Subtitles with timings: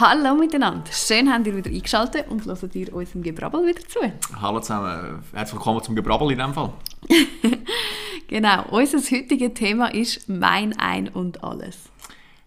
[0.00, 3.98] Hallo miteinander, schön habt ihr wieder eingeschaltet und hört ihr unserem Gebrabbel wieder zu.
[4.40, 6.72] Hallo zusammen, herzlich willkommen zum Gebrabbel in diesem Fall.
[8.26, 11.90] genau, unser heutiges Thema ist «Mein Ein und Alles».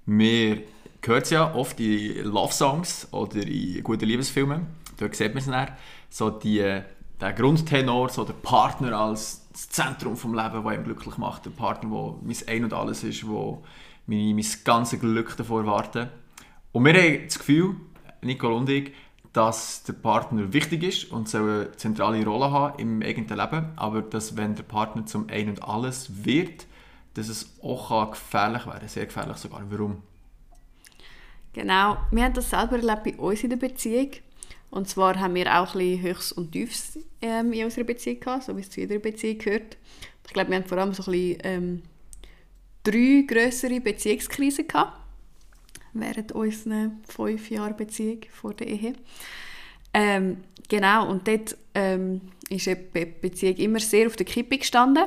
[0.07, 0.63] Wir
[1.05, 4.65] hören es ja oft in Love-Songs oder in guten Liebesfilmen,
[4.97, 5.67] dort sieht man es dann,
[6.09, 11.17] so die, der Grundtenor, so der Partner als das Zentrum des Lebens, der ihn glücklich
[11.20, 13.29] macht, der Partner, der mein Ein und Alles ist, der
[14.07, 16.09] mein, mein ganzes Glück davor wartet.
[16.73, 17.76] Und wir haben das Gefühl,
[18.22, 18.91] Nicole und ich,
[19.32, 24.02] dass der Partner wichtig ist und soll eine zentrale Rolle haben im eigenen Leben, aber
[24.02, 26.66] dass wenn der Partner zum Ein und Alles wird,
[27.13, 29.63] dass es auch gefährlich werden kann, sehr gefährlich sogar.
[29.70, 30.02] Warum?
[31.54, 34.10] Genau, wir haben das selber erlebt bei uns in der Beziehung.
[34.71, 38.58] Und zwar haben wir auch ein Höchst und Tiefs ähm, in unserer Beziehung gehabt, so
[38.58, 39.77] wie es zu jeder Beziehung gehört.
[40.26, 41.82] Ich glaube, wir haben vor allem so ein bisschen ähm,
[42.84, 45.02] drei größere Beziehungskrisen gehabt
[45.94, 48.94] während unserer fünf Jahre Beziehung vor der Ehe.
[49.94, 50.38] Ähm,
[50.70, 55.05] genau, und dort ähm, ist die Beziehung immer sehr auf der Kippe gestanden.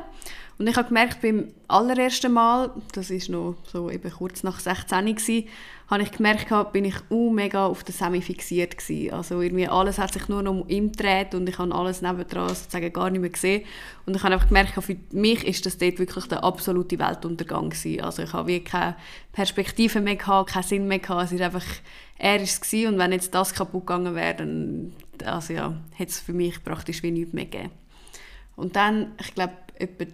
[0.59, 5.05] Und ich habe gemerkt, beim allerersten Mal, das ist noch so eben kurz nach 16
[5.05, 5.47] gewesen,
[5.87, 9.13] habe ich gemerkt, bin ich uh, mega auf den Semi fixiert gewesen.
[9.13, 12.49] Also irgendwie alles hat sich nur noch um ihn gedreht und ich habe alles nebendran
[12.49, 13.65] sozusagen gar nicht mehr gesehen.
[14.05, 18.01] Und ich habe einfach gemerkt, für mich ist das dort wirklich der absolute Weltuntergang gewesen.
[18.01, 18.95] Also ich habe wie keine
[19.33, 21.25] Perspektive mehr gehabt, keinen Sinn mehr gehabt.
[21.25, 21.65] Es ist einfach,
[22.17, 26.11] er ist es gewesen und wenn jetzt das kaputt gegangen wäre, dann also ja, hätte
[26.11, 27.71] es für mich praktisch wie nichts mehr gegeben.
[28.55, 30.05] Und dann, ich glaube, etwa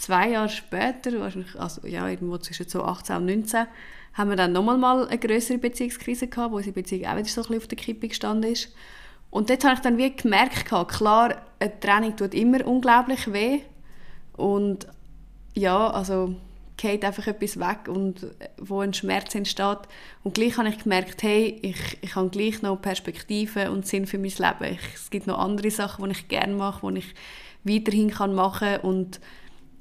[0.00, 1.12] zwei Jahre später,
[1.58, 3.66] also ja, irgendwo zwischen so 18 und 19,
[4.14, 7.42] haben wir dann nochmal mal eine größere Beziehungskrise gehabt, wo unsere Beziehung auch wieder so
[7.42, 8.74] ein bisschen auf der Kippe gestanden ist.
[9.30, 13.60] Und dort habe ich dann wie gemerkt, klar, eine Trennung tut immer unglaublich weh.
[14.36, 14.88] Und
[15.54, 16.34] ja, also
[16.76, 19.80] geht einfach etwas weg und wo ein Schmerz entsteht.
[20.24, 24.18] Und gleich habe ich gemerkt, hey, ich, ich habe gleich noch Perspektive und Sinn für
[24.18, 24.74] mein Leben.
[24.74, 27.14] Ich, es gibt noch andere Sachen, die ich gerne mache, die ich
[27.62, 29.10] weiterhin kann machen kann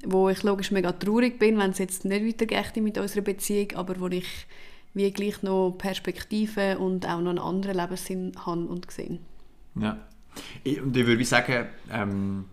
[0.05, 3.99] wo ich logisch mega traurig bin, wenn es jetzt nicht weitergeht mit unserer Beziehung, aber
[3.99, 4.47] wo ich
[4.93, 9.19] wie gleich noch Perspektive und auch noch einen anderen Lebenssinn habe und sehe.
[9.75, 9.97] Ja.
[10.65, 12.45] Und ich würde sagen, ähm,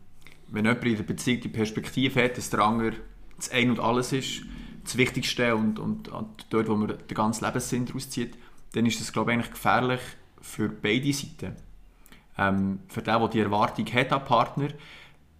[0.49, 2.93] wenn jemand in der Beziehung die Perspektive hat, dass der andere
[3.37, 4.43] das Ein und Alles ist,
[4.85, 8.37] das Wichtigste und, und, und dort, wo man den ganzen Lebenssinn daraus zieht,
[8.73, 10.01] dann ist das, glaube ich, eigentlich gefährlich
[10.41, 11.57] für beide Seiten.
[12.39, 14.69] Ähm, für den, der die Erwartung hat an Partner,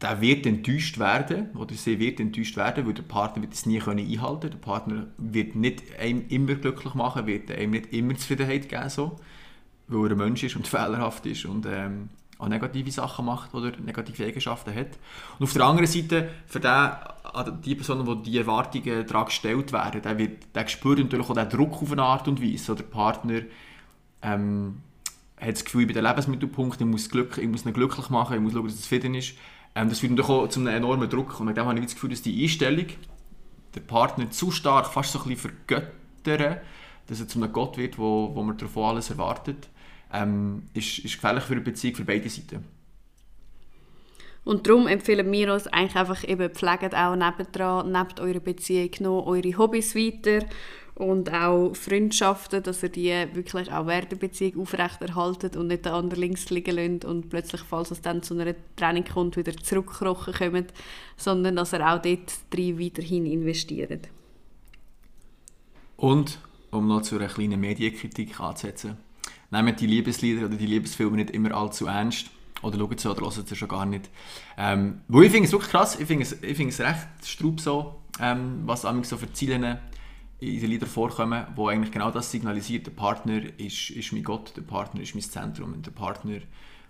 [0.03, 3.79] der wird enttäuscht werden oder sie wird enttäuscht werden, weil der Partner wird es nie
[3.79, 4.53] können einhalten können.
[4.53, 9.17] Der Partner wird nicht einem immer glücklich machen, wird einem nicht immer Zufriedenheit geben, so,
[9.89, 13.73] weil er ein Mensch ist und fehlerhaft ist und ähm, auch negative Sachen macht oder
[13.79, 14.99] negative Eigenschaften hat.
[15.39, 20.03] Und auf der anderen Seite, für den, die Personen, wo die Erwartungen daran gestellt werden,
[20.03, 22.65] der, wird, der spürt natürlich auch den Druck auf eine Art und Weise.
[22.65, 23.41] So, der Partner
[24.21, 24.83] ähm,
[25.39, 28.37] hat das Gefühl, ich bin der Lebensmittelpunkt, ich muss, Glück, ich muss ihn glücklich machen,
[28.37, 29.35] ich muss schauen, dass er zufrieden ist.
[29.75, 31.39] Ähm, das führt natürlich auch zu einem enormen Druck.
[31.39, 32.87] Und mit habe ich das Gefühl, dass die Einstellung,
[33.75, 36.59] der Partner zu stark fast so ein bisschen vergöttern,
[37.07, 39.69] dass er zu einem Gott wird, wo, wo man davon alles erwartet,
[40.13, 42.65] ähm, ist, ist gefährlich für eine Beziehung für beide Seiten.
[44.45, 49.27] Und darum empfehlen wir uns eigentlich einfach eben, pflegt auch nebendran, neben eurer Beziehung noch
[49.27, 50.47] eure Hobbys weiter
[50.97, 55.93] und auch Freundschaften, dass ihr die wirklich auch während der Beziehung aufrechterhaltet und nicht den
[55.93, 60.33] anderen links liegen lässt und plötzlich, falls es dann zu einer Trennung kommt, wieder zurückkrochen
[60.33, 60.73] kommt,
[61.19, 64.09] sondern dass ihr auch dort drin weiterhin investiert.
[65.99, 66.39] Und,
[66.71, 68.97] um noch zu einer kleinen Medienkritik anzusetzen,
[69.51, 72.31] nehmt die Liebeslieder oder die Liebesfilme nicht immer allzu ernst
[72.63, 74.09] oder schaut sie oder hört sie schon gar nicht.
[74.57, 77.61] Ähm, wo ich finde es wirklich krass, ich finde es, ich finde es recht straub
[77.61, 79.79] so, ähm, was so für Ziele
[80.39, 84.57] in den Liedern vorkommen, wo eigentlich genau das signalisiert, der Partner ist, ist mein Gott,
[84.57, 86.41] der Partner ist mein Zentrum und der Partner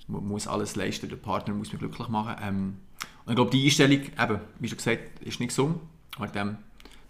[0.09, 2.37] muss alles leisten, der Partner muss mich glücklich machen.
[2.43, 2.77] Ähm,
[3.25, 5.81] und ich glaube, die Einstellung, eben, wie schon gesagt, ist nicht gesund.
[6.17, 6.59] Aber dem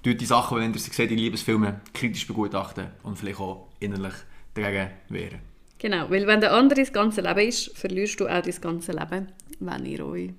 [0.02, 4.14] tut die Sachen, wenn ihr sie seht in Liebesfilmen, kritisch begutachten und vielleicht auch innerlich
[4.54, 5.40] dagegen wehren.
[5.78, 9.28] Genau, weil wenn der andere das ganze Leben ist, verlierst du auch das ganze Leben,
[9.60, 10.30] wenn ihr euch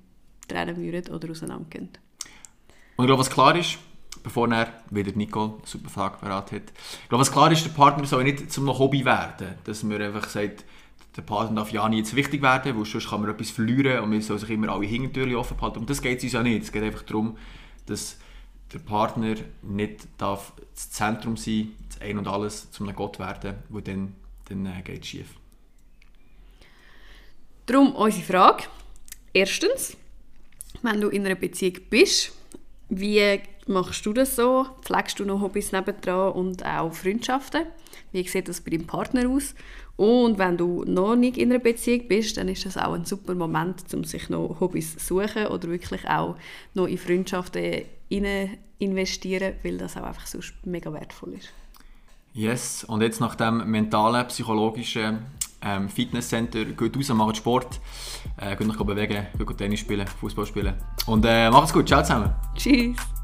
[0.47, 1.99] trennen würdet oder auseinandergeht.
[2.95, 3.77] Und ich glaube, was klar ist,
[4.27, 5.27] bevor er wieder eine
[5.63, 6.63] super Frage parat hat.
[7.03, 9.55] Ich glaube, was klar ist, der Partner soll nicht zum Hobby werden.
[9.63, 10.65] Dass man einfach sagt,
[11.15, 14.09] der Partner darf ja nicht zu wichtig werden, weil sonst kann man etwas verlieren und
[14.09, 15.79] man soll sich immer alle Hintertüren offen halten.
[15.79, 16.63] Und das geht es uns ja nicht.
[16.63, 17.37] Es geht einfach darum,
[17.85, 18.17] dass
[18.73, 23.79] der Partner nicht darf das Zentrum sein, das Ein und Alles zum Gott werden, wo
[23.79, 24.13] dann,
[24.49, 25.27] dann äh, geht es schief.
[27.65, 28.65] Darum unsere Frage.
[29.31, 29.95] Erstens,
[30.81, 32.33] wenn du in einer Beziehung bist,
[32.89, 34.65] wie machst du das so?
[34.81, 37.63] Pflegst du noch Hobbys nebendran und auch Freundschaften?
[38.11, 39.53] Wie sieht das bei deinem Partner aus.
[39.95, 43.33] Und wenn du noch nicht in einer Beziehung bist, dann ist das auch ein super
[43.33, 46.35] Moment, um sich noch Hobbys zu suchen oder wirklich auch
[46.75, 47.83] noch in Freundschaften
[48.79, 51.49] investieren, weil das auch einfach sonst mega wertvoll ist.
[52.33, 55.25] Yes, und jetzt nach dem mentalen, psychologischen
[55.63, 57.79] ähm, Fitnesscenter, geht raus, macht Sport,
[58.37, 60.75] äh, geht noch bewegen, geht Tennis spielen, Fußball spielen.
[61.07, 62.35] Und äh, macht's gut, ciao zusammen.
[62.55, 63.16] Tschüss.